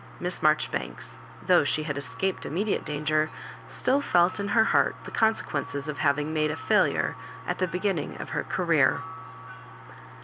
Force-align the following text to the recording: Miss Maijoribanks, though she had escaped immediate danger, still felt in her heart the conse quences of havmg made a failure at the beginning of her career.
Miss 0.19 0.39
Maijoribanks, 0.39 1.19
though 1.45 1.63
she 1.63 1.83
had 1.83 1.95
escaped 1.95 2.43
immediate 2.43 2.83
danger, 2.83 3.29
still 3.67 4.01
felt 4.01 4.39
in 4.39 4.47
her 4.47 4.63
heart 4.63 4.95
the 5.03 5.11
conse 5.11 5.45
quences 5.45 5.87
of 5.87 5.99
havmg 5.99 6.25
made 6.25 6.49
a 6.49 6.55
failure 6.55 7.15
at 7.45 7.59
the 7.59 7.67
beginning 7.67 8.17
of 8.19 8.29
her 8.29 8.43
career. 8.43 9.01